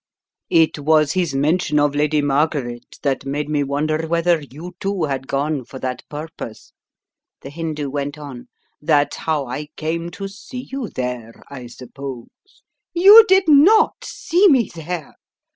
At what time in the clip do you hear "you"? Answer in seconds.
4.41-4.73, 10.71-10.89, 12.95-13.23